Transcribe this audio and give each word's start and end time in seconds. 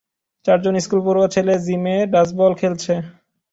চারজন 0.45 0.75
স্কুল 0.79 0.99
পড়ুয়া 1.05 1.29
ছেলে 1.35 1.53
জিমে 1.65 1.95
ডাজবল 2.13 2.51
খেলছে 2.61 2.93